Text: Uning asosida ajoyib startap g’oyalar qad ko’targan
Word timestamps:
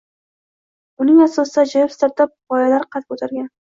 Uning 1.05 1.21
asosida 1.27 1.63
ajoyib 1.69 1.95
startap 1.99 2.37
g’oyalar 2.37 2.93
qad 2.95 3.11
ko’targan 3.13 3.53